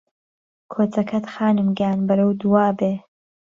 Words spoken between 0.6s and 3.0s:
کۆچهکهت خانم گیان بهرهو دوا بێ